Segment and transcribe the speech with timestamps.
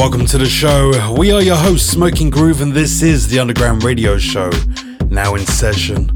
[0.00, 1.14] Welcome to the show.
[1.18, 4.50] We are your hosts, Smoking Groove, and this is the Underground Radio Show,
[5.10, 6.08] now in session.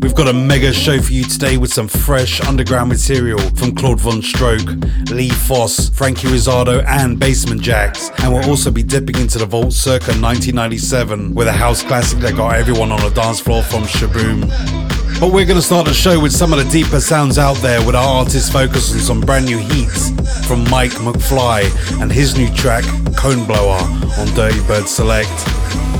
[0.00, 3.98] We've got a mega show for you today with some fresh underground material from Claude
[3.98, 4.68] Von Stroke,
[5.10, 8.16] Lee Foss, Frankie Rizzardo, and Basement Jaxx.
[8.22, 12.36] And we'll also be dipping into the vault circa 1997 with a house classic that
[12.36, 14.99] got everyone on the dance floor from Shaboom.
[15.20, 17.84] But we're going to start the show with some of the deeper sounds out there
[17.84, 20.08] with our artist focus on some brand new heats
[20.46, 22.84] from Mike McFly and his new track,
[23.18, 23.82] Cone Blower,
[24.18, 25.28] on Dirty Bird Select.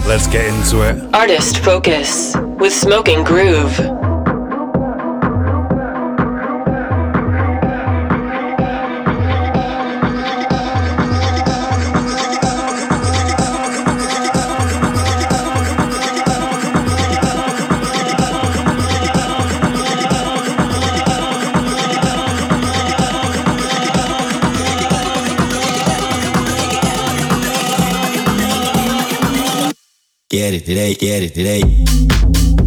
[0.06, 1.14] Let's get into it.
[1.14, 3.78] Artist Focus with Smoking Groove.
[30.80, 32.59] Today, get it today.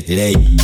[0.00, 0.55] Today.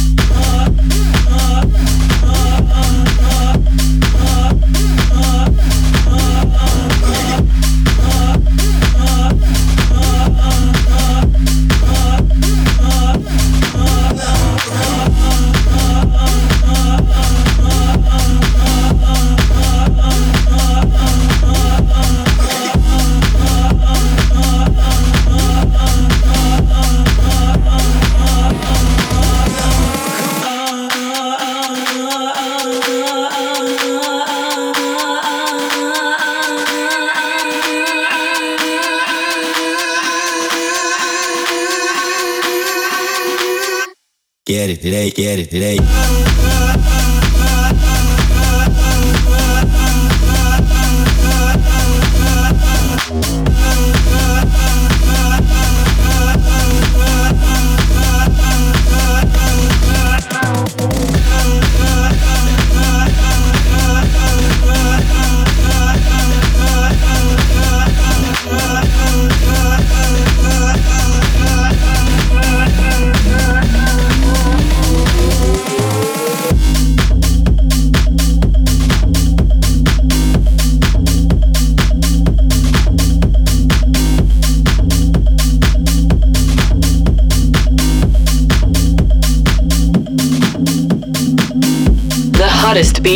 [44.82, 45.76] Get it today, get it today.
[45.76, 46.72] The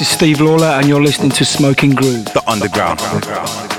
[0.00, 2.24] This is Steve Lawler, and you're listening to Smoking Groove.
[2.32, 3.00] The Underground.
[3.00, 3.69] Smoking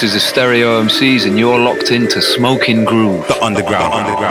[0.00, 3.28] This is the Stereo MCs, and you're locked into Smoking Groove.
[3.28, 4.29] The underground, underground, underground,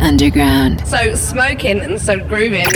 [0.00, 0.86] underground.
[0.86, 2.66] So smoking and so grooving.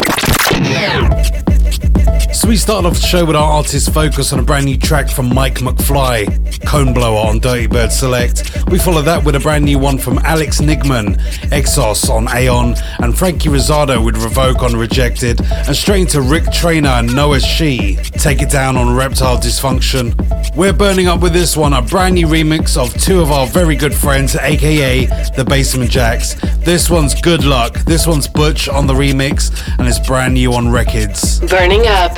[2.35, 5.09] So we started off the show with our artist focus on a brand new track
[5.09, 6.27] from Mike McFly,
[6.61, 8.65] Coneblower on Dirty Bird Select.
[8.69, 11.17] We followed that with a brand new one from Alex Niggemann,
[11.51, 16.91] Exos on Aeon, and Frankie Rizzardo with Revoke on Rejected, and straight into Rick Trainer
[16.91, 20.15] and Noah She, Take It Down on Reptile Dysfunction.
[20.55, 23.75] We're burning up with this one, a brand new remix of two of our very
[23.75, 26.65] good friends, aka the Basement Jaxx.
[26.65, 30.69] This one's Good Luck, this one's Butch on the remix, and it's brand new on
[30.69, 31.41] Records.
[31.41, 32.18] Burning up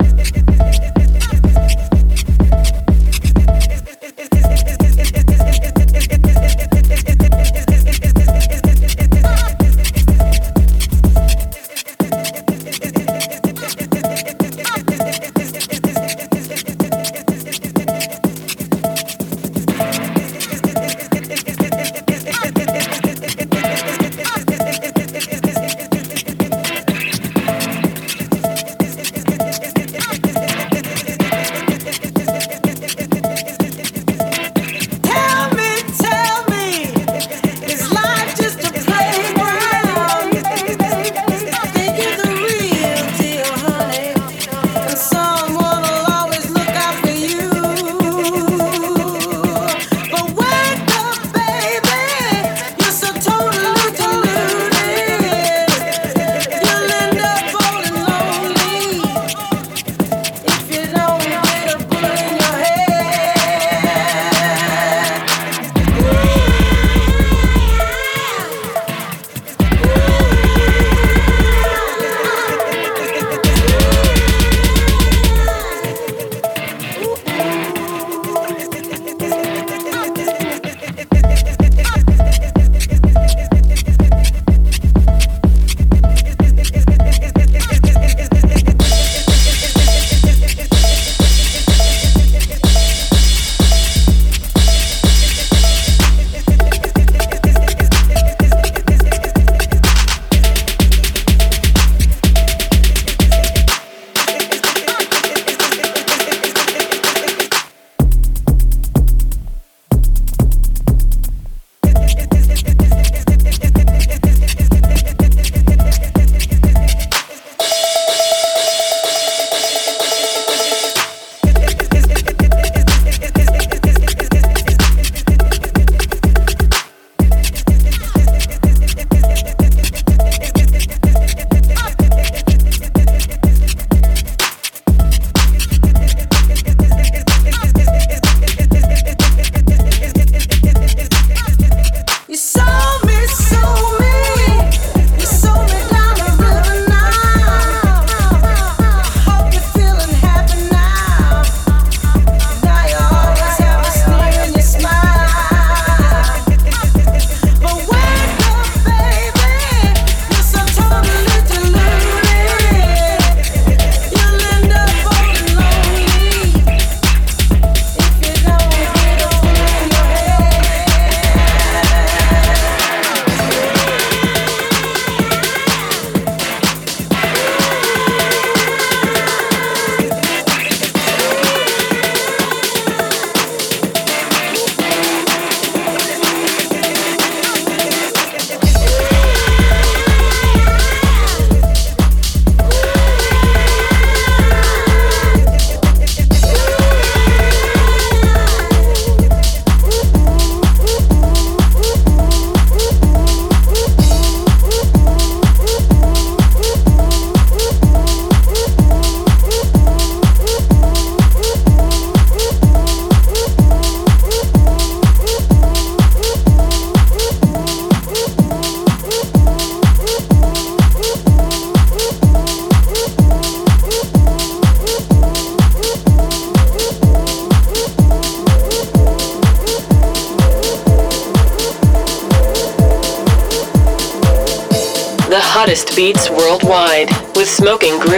[237.81, 238.10] Smoking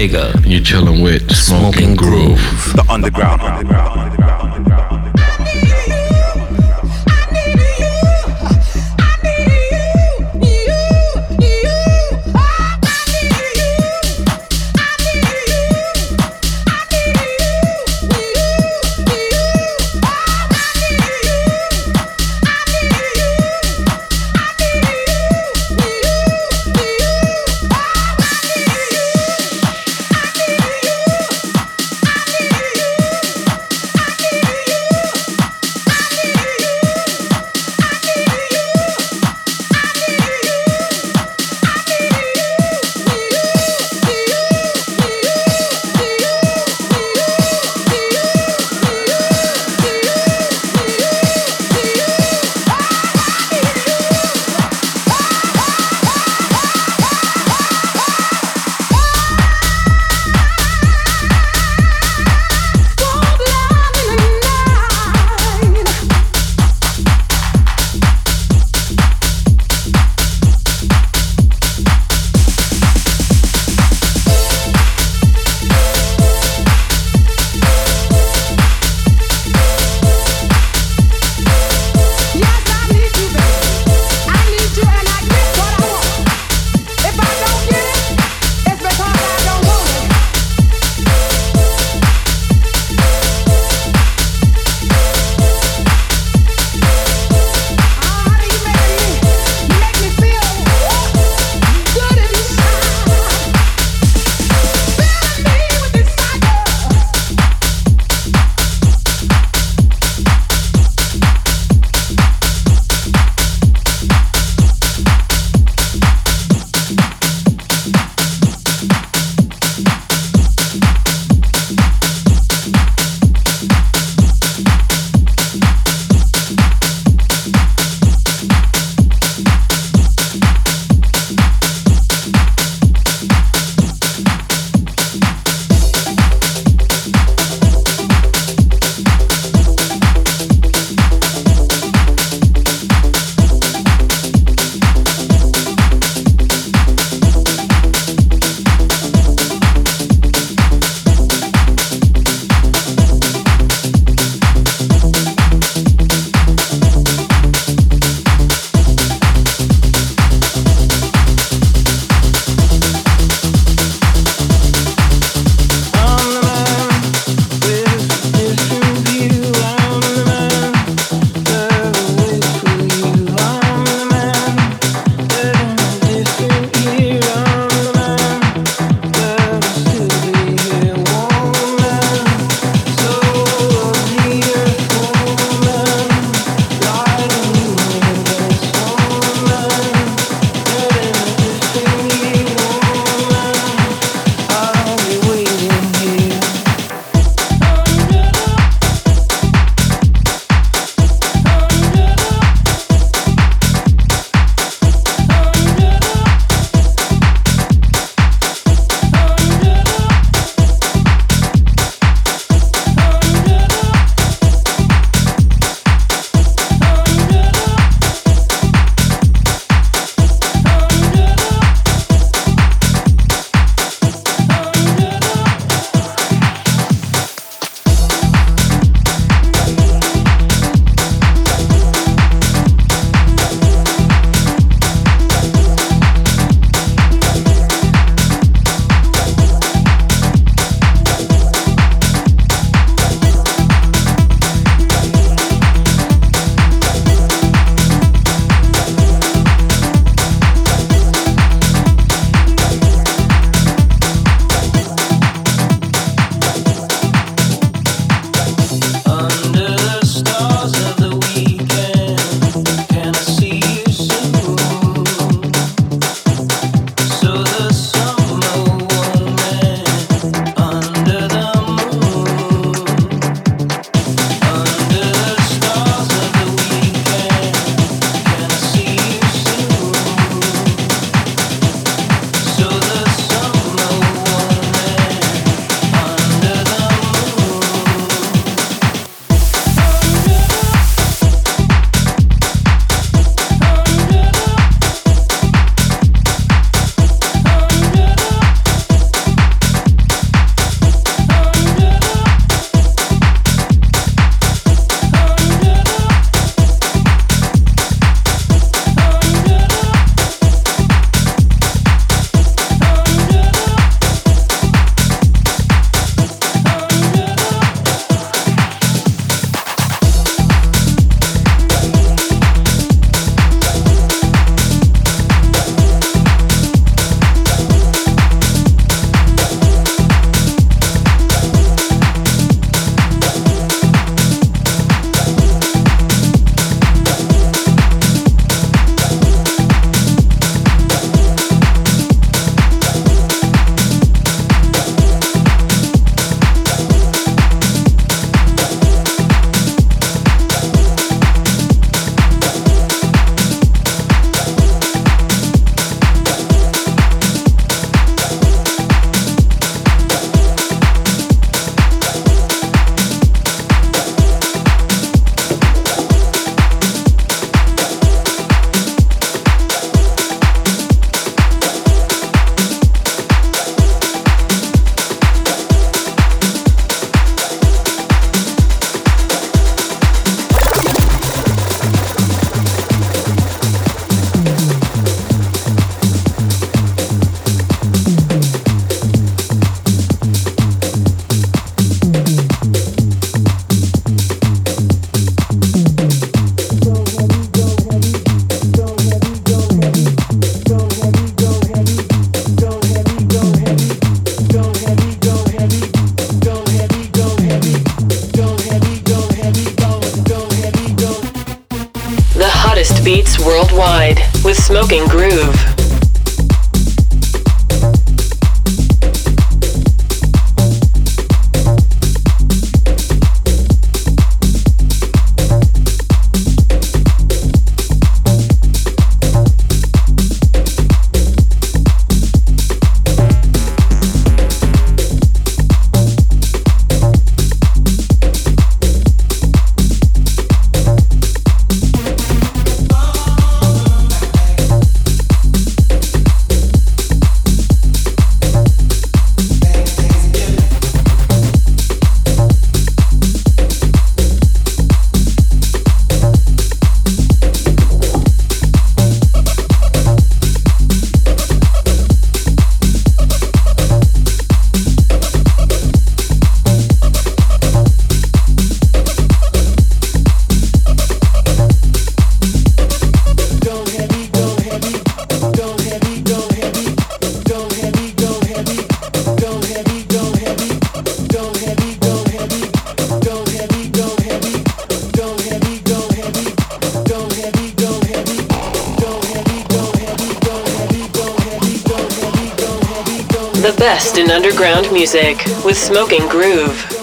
[0.00, 0.32] Vega.
[0.46, 1.19] You're chilling with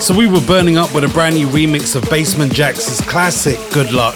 [0.08, 3.92] So we were burning up with a brand new remix of Basement Jaxx's classic Good
[3.92, 4.16] Luck.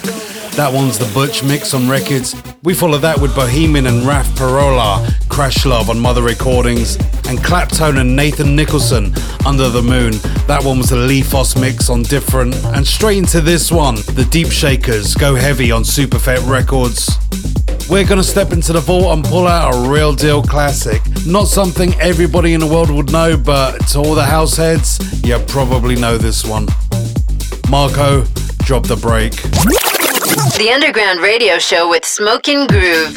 [0.52, 2.34] That one's the Butch mix on records.
[2.62, 6.96] We follow that with Bohemian and Raf Parola, Crash Love on Mother Recordings,
[7.28, 9.12] and Claptone and Nathan Nicholson,
[9.44, 10.12] Under the Moon.
[10.46, 12.54] That one was the Lee Foss mix on Different.
[12.74, 17.10] And straight into this one, the Deep Shakers, Go Heavy on Superfet Records.
[17.90, 21.02] We're gonna step into the vault and pull out a real deal classic.
[21.26, 25.38] Not something everybody in the world would know, but to all the house heads, you
[25.46, 26.66] probably know this one.
[27.70, 28.24] Marco,
[28.64, 29.32] drop the break.
[30.58, 33.16] The Underground Radio Show with Smoking Groove.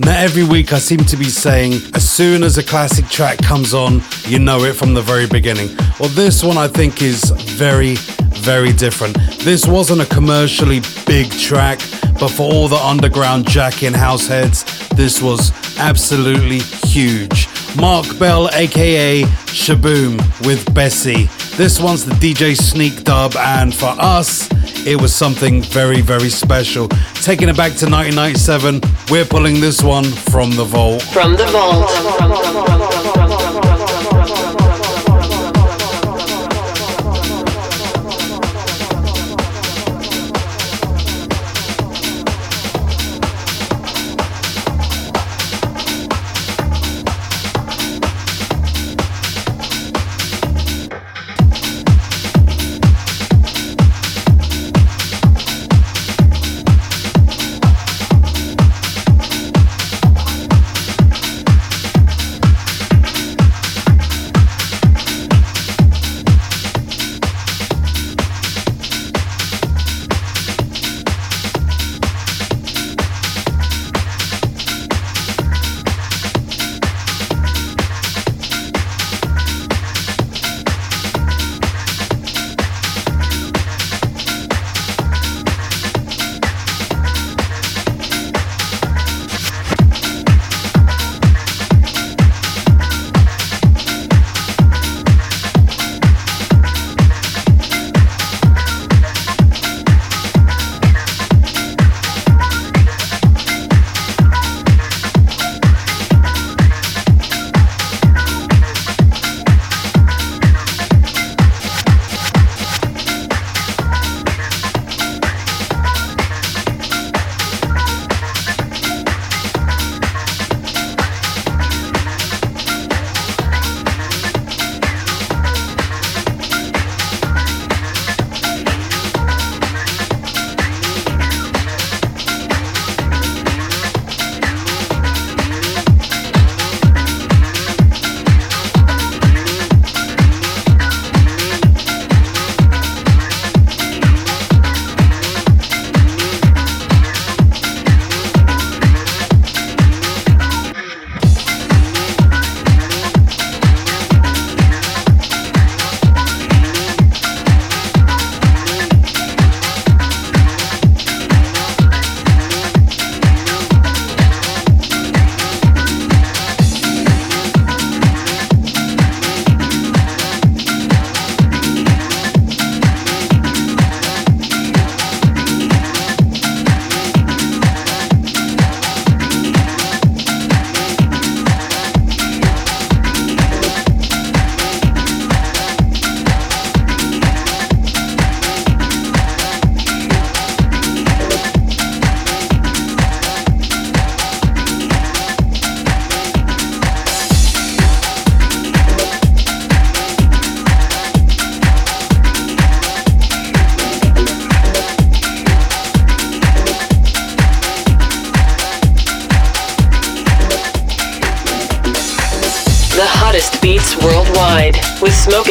[0.00, 3.74] Now, every week I seem to be saying, as soon as a classic track comes
[3.74, 5.76] on, you know it from the very beginning.
[5.98, 7.96] Well, this one I think is very,
[8.40, 9.16] very different.
[9.40, 11.80] This wasn't a commercially big track,
[12.20, 17.48] but for all the underground jack-in house heads, this was absolutely huge.
[17.76, 19.24] Mark Bell, aka
[19.56, 21.28] Shaboom, with Bessie.
[21.56, 24.48] This one's the DJ Sneak dub, and for us,
[24.86, 26.88] it was something very, very special.
[27.14, 31.02] Taking it back to 1997, we're pulling this one from the vault.
[31.02, 33.05] From the vault.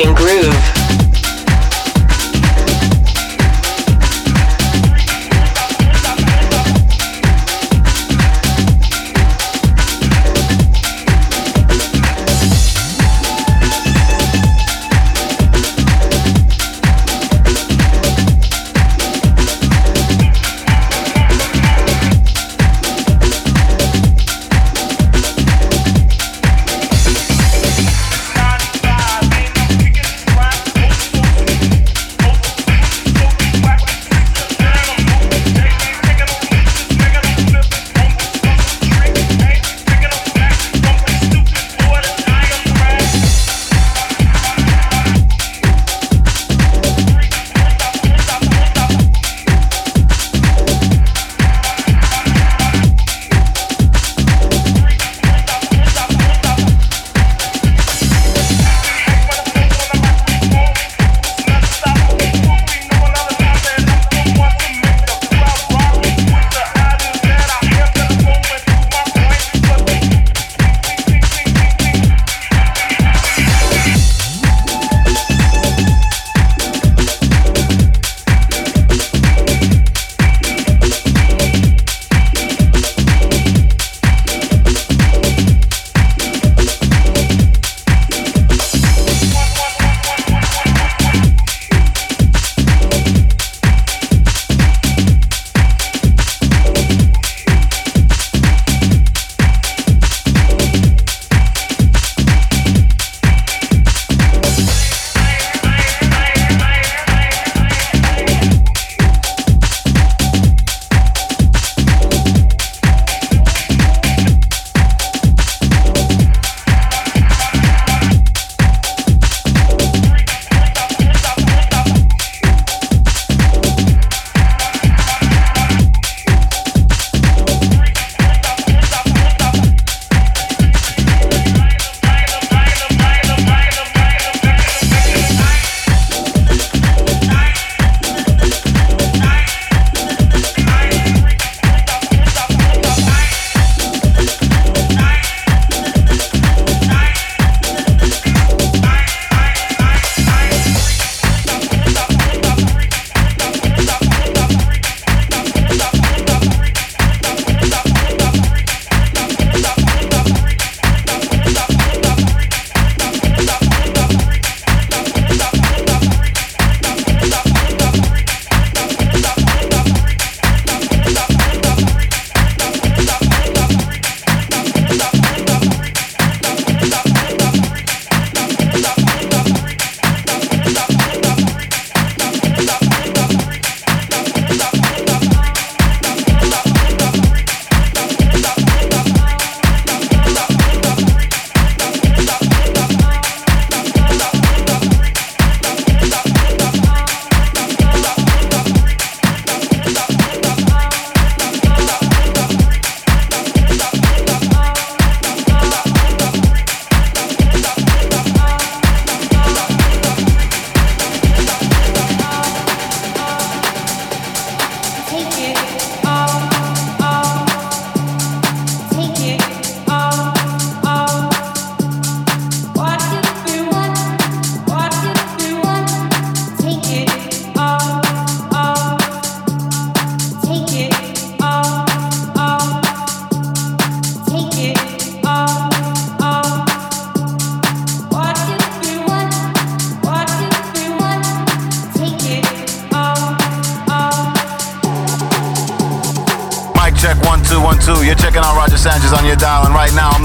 [0.04, 0.85] Groove.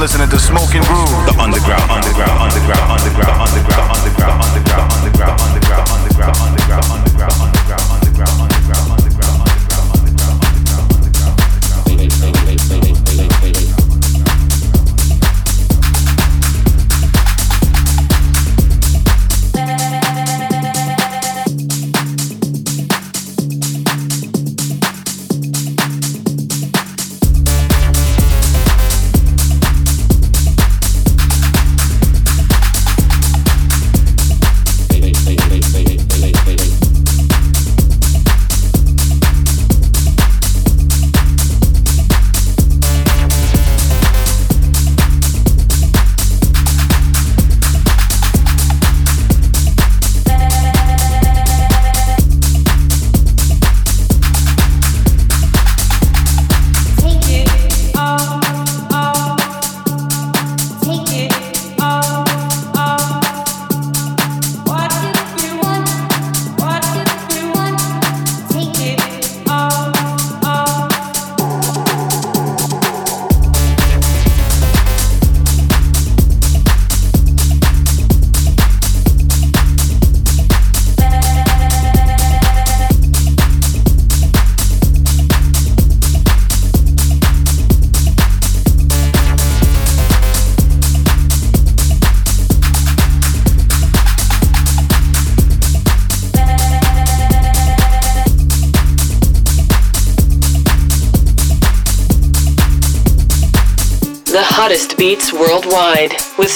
[0.01, 2.00] listening to Smoking Groove, the underground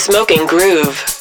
[0.05, 1.14] Smoking Groove.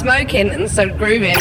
[0.00, 1.36] Smoking and so grooving.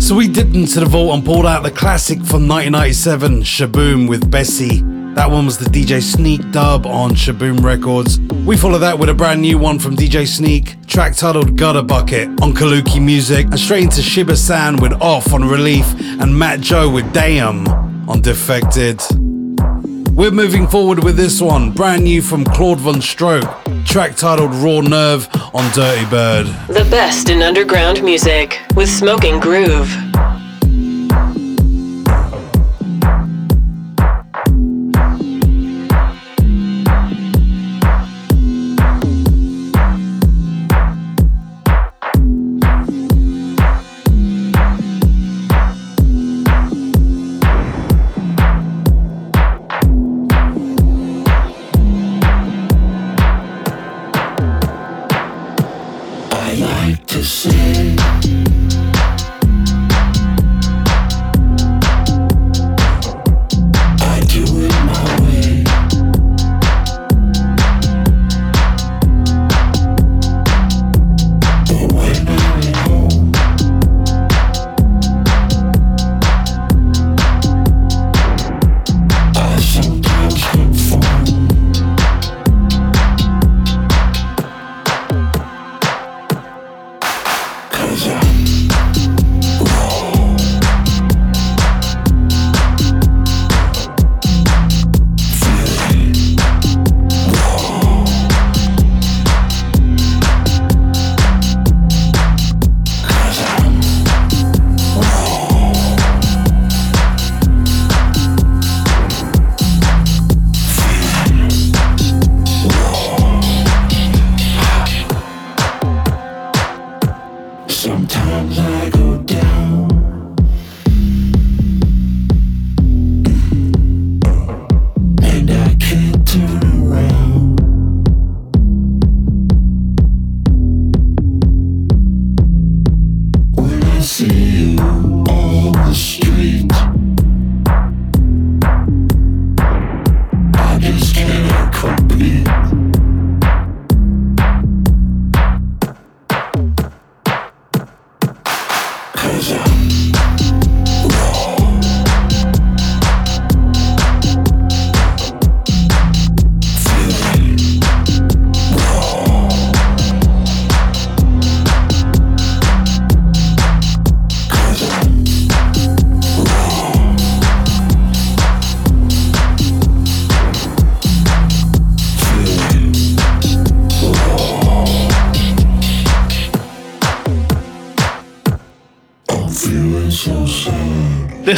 [0.00, 4.30] So we dipped into the vault and pulled out the classic from 1997, Shaboom with
[4.30, 4.82] Bessie.
[5.14, 8.18] That one was the DJ Sneak dub on Shaboom Records.
[8.46, 12.28] We follow that with a brand new one from DJ Sneak, track titled Gutter Bucket
[12.40, 15.86] on Kaluki Music, and straight into Shiba San with Off on Relief,
[16.20, 17.68] and Matt Joe with Damn
[18.08, 19.00] on Defected.
[20.20, 25.26] We're moving forward with this one, brand new from Claude VonStroke, track titled Raw Nerve
[25.54, 26.66] on Dirtybird.
[26.66, 29.88] The best in underground music with Smoking Groove.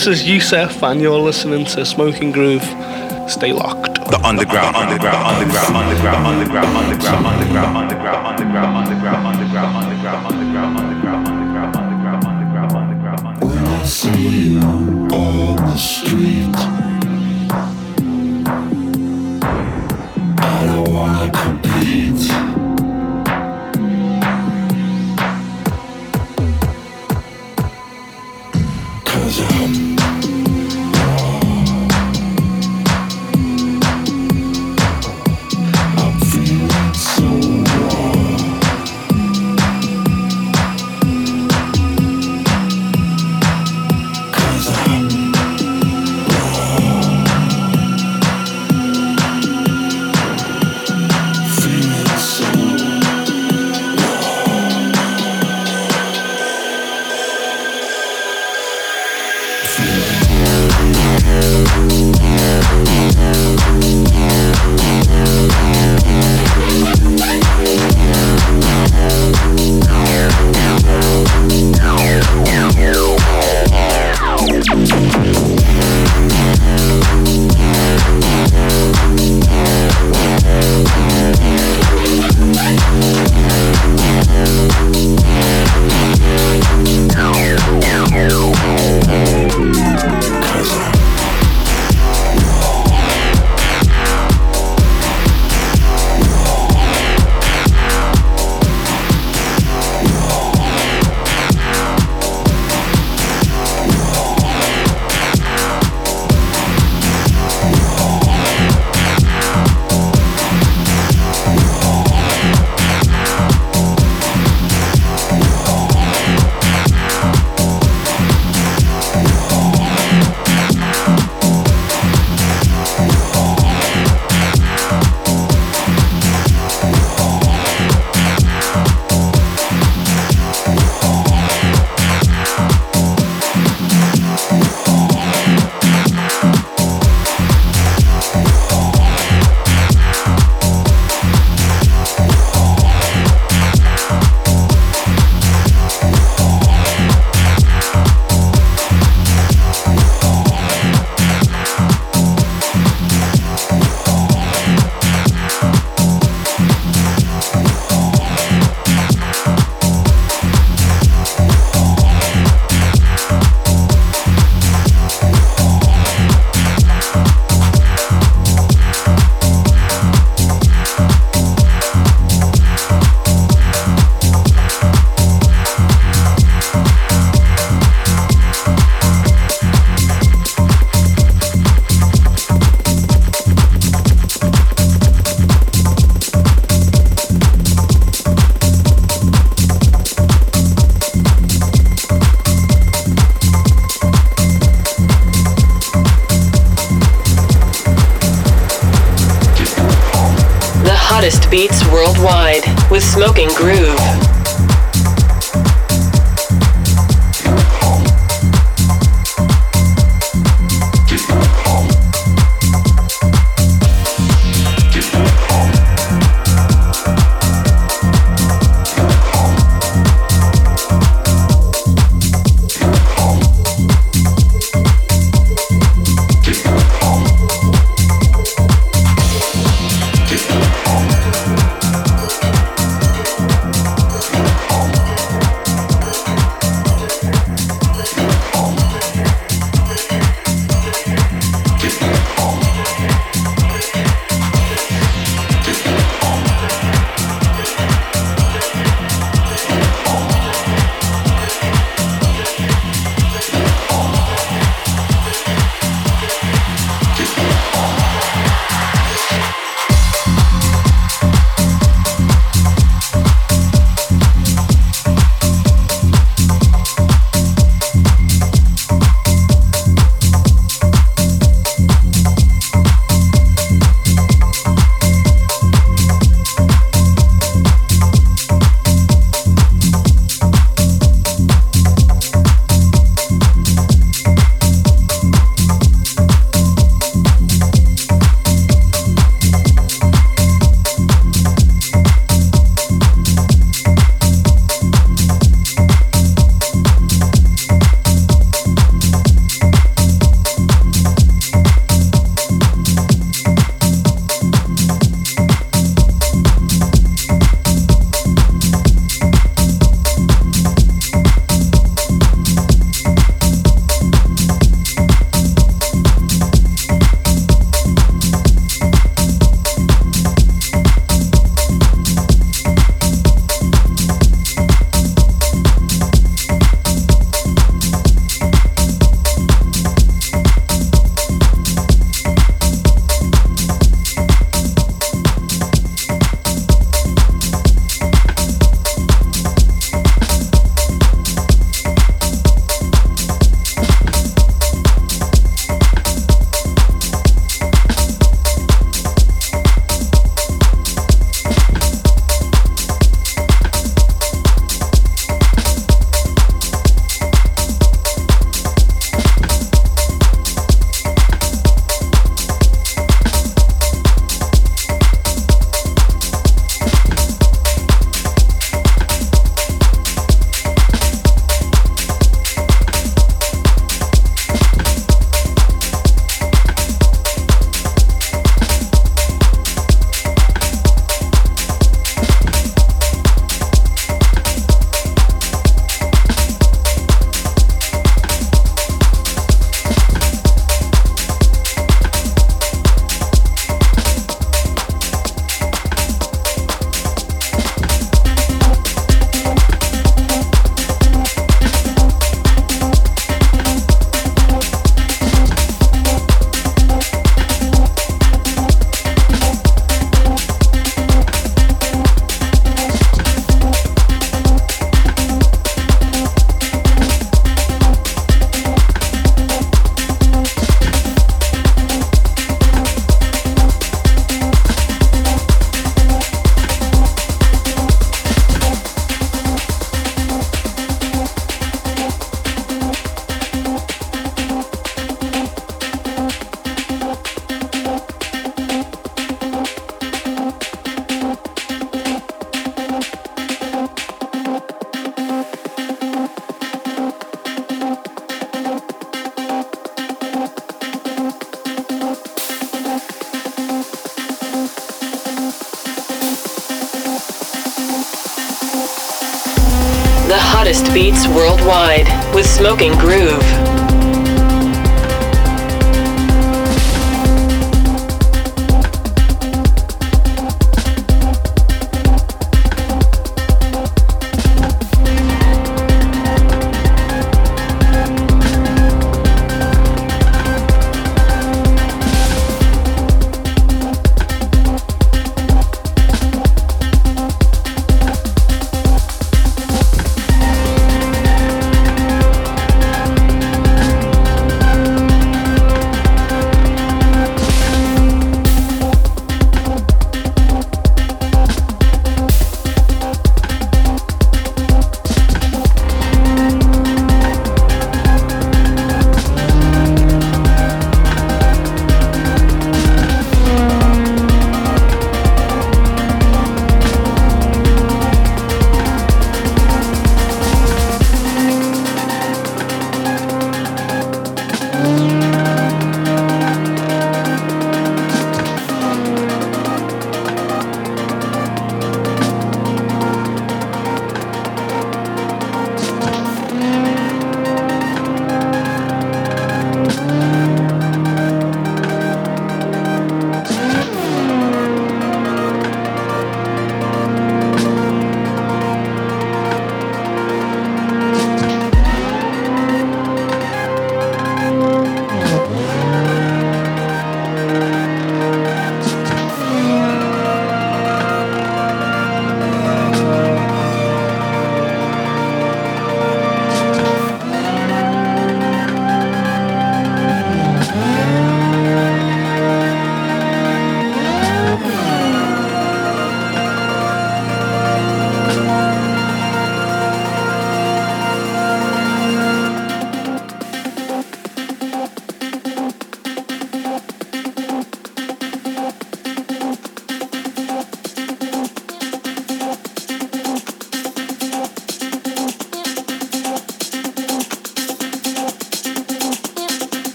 [0.00, 2.64] This is Yusef, and you're listening to Smoking Groove.
[3.28, 3.96] Stay locked.
[4.10, 9.89] The underground, underground, underground, underground, underground, underground, underground, underground, underground, underground, underground, underground, underground,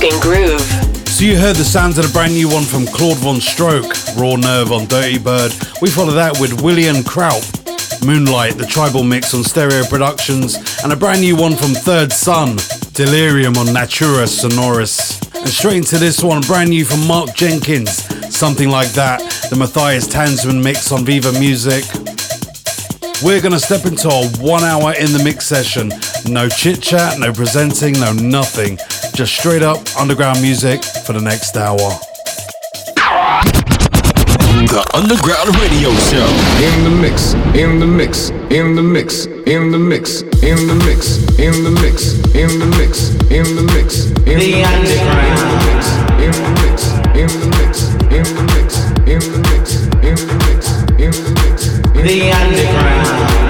[0.00, 0.60] Smoking Groove.
[1.08, 4.72] So you heard the sounds of a brand new one from Claude VonStroke, Raw Nerve
[4.72, 5.82] on Dirtybird.
[5.82, 7.44] We followed that with William Kraup,
[8.02, 12.56] Moonlight, the tribal mix on Stereo Productions, and a brand new one from Third Son,
[12.94, 15.20] Delirium on Natura Sonoris.
[15.38, 18.02] And straight into this one, brand new from Mark Jenkins,
[18.34, 19.20] something like that,
[19.50, 21.84] the Matthias Tanzmann mix on Viva Music.
[23.22, 25.92] We're gonna step into a one hour in the mix session.
[26.24, 28.78] No chit chat, no presenting, no nothing.
[29.20, 31.76] Just straight up underground music for the next hour.
[34.64, 36.24] The Underground Radio Show.
[36.64, 41.20] In the mix, in the mix, in the mix, in the mix, in the mix,
[41.36, 45.44] in the mix, in the mix, in the mix, in the underground.
[46.16, 48.72] In the mix, in the mix, in the mix,
[49.04, 50.64] in the mix, in the mix,
[50.96, 52.88] in the mix, the underground.
[52.88, 53.10] The underground.
[53.10, 53.30] I thought of you in a love story beat.
[53.30, 53.49] The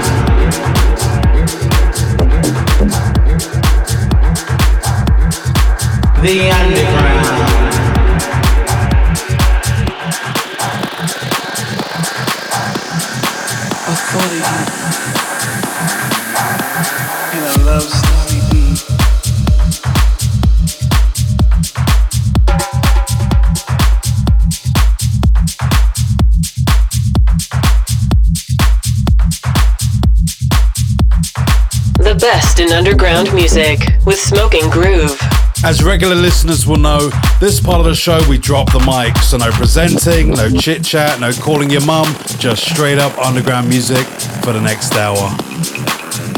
[32.81, 35.30] underground music with Smoking Groove.
[35.63, 37.09] As regular listeners will know,
[37.39, 41.19] this part of the show we drop the mic, so no presenting, no chit chat,
[41.19, 42.07] no calling your mum,
[42.39, 44.05] just straight up underground music
[44.43, 45.29] for the next hour.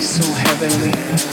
[0.01, 1.32] So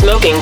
[0.00, 0.41] Smoking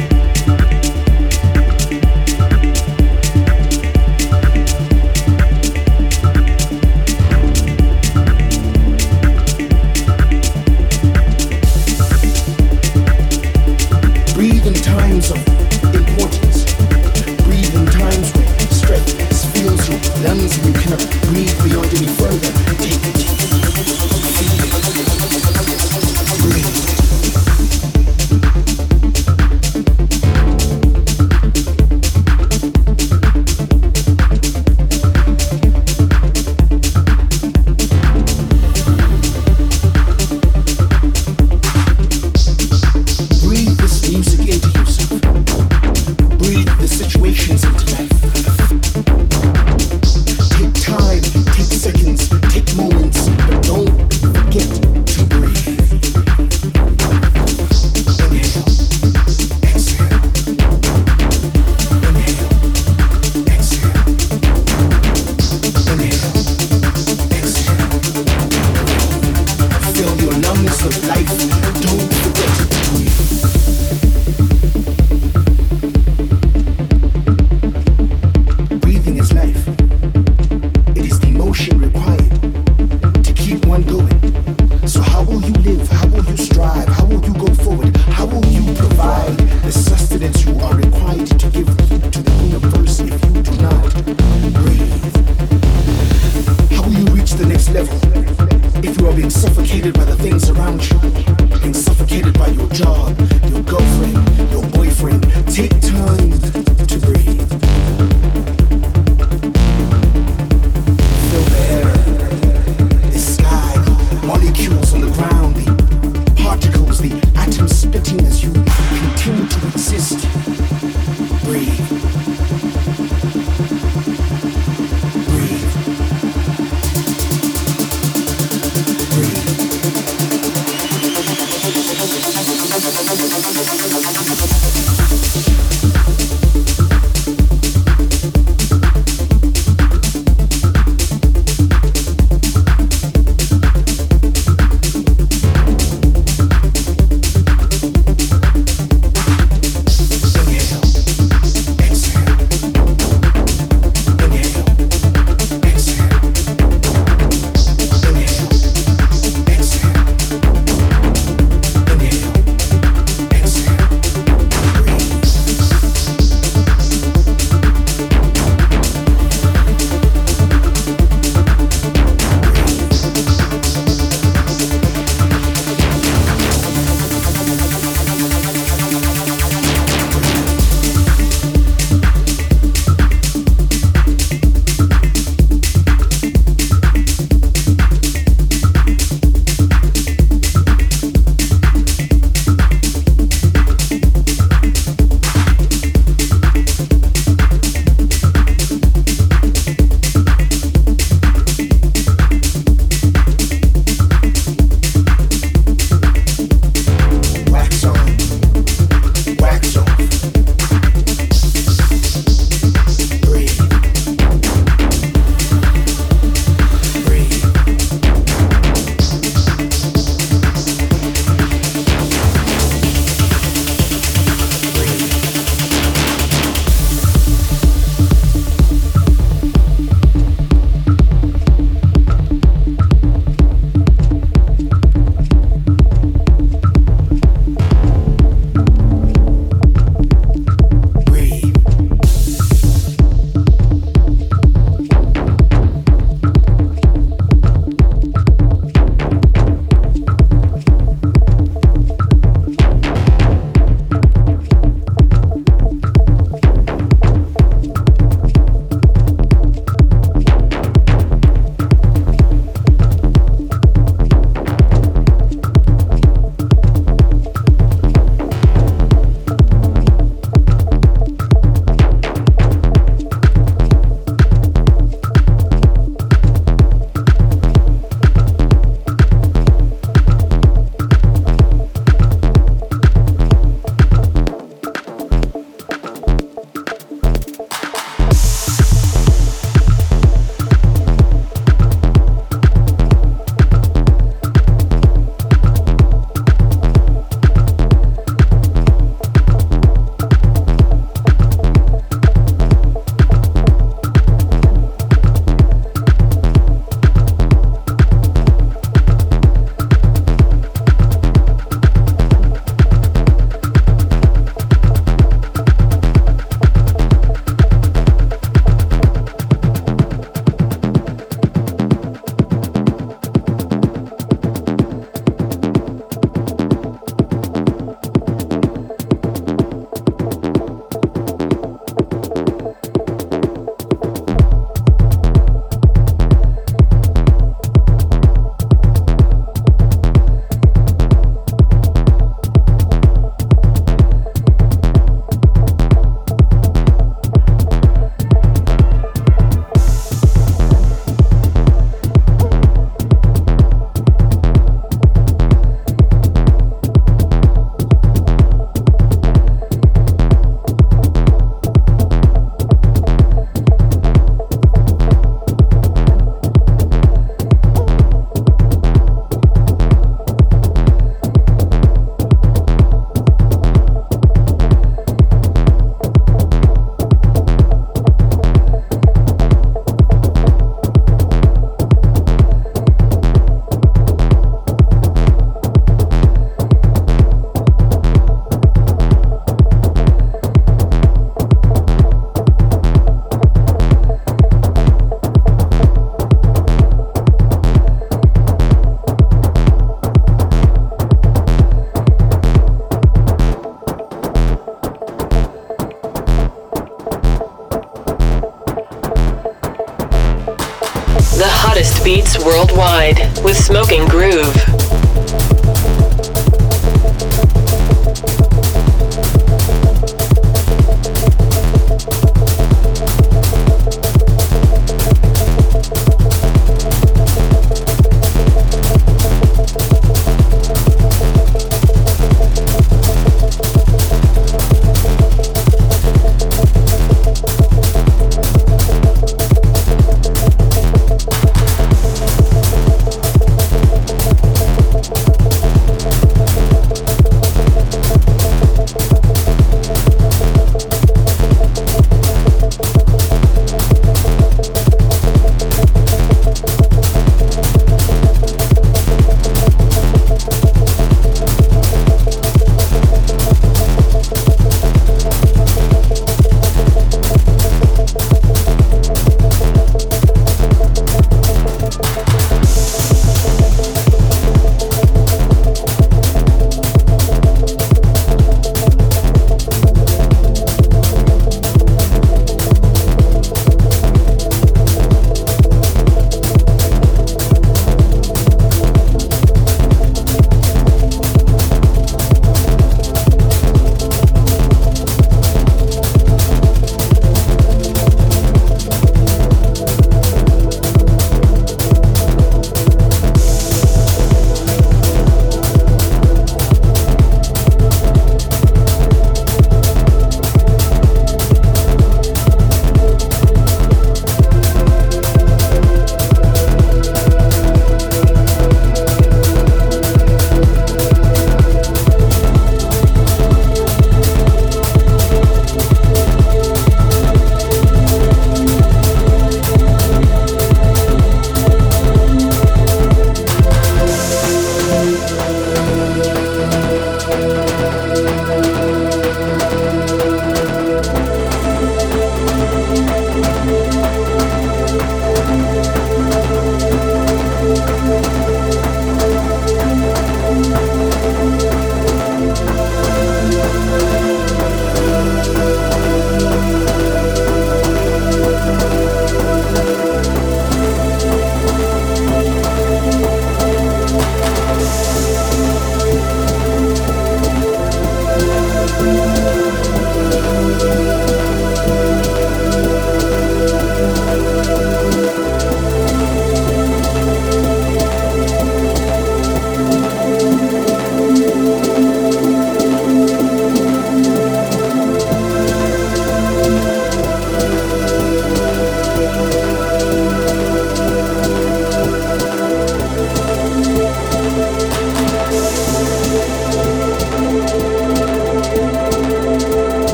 [413.51, 414.40] Smoking Groove.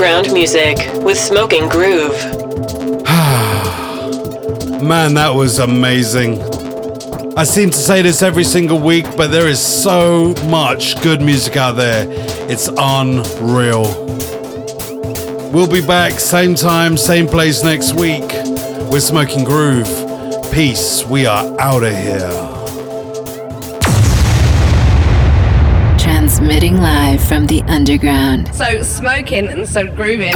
[0.00, 2.14] Underground music with Smoking Groove.
[4.82, 6.40] Man, that was amazing.
[7.36, 11.58] I seem to say this every single week, but there is so much good music
[11.58, 12.06] out there.
[12.50, 13.82] It's unreal.
[15.52, 18.32] We'll be back same time, same place next week
[18.90, 19.86] with Smoking Groove.
[20.50, 21.04] Peace.
[21.04, 22.49] We are out of here.
[27.30, 28.52] From the underground.
[28.52, 30.34] So smoking and so grooving.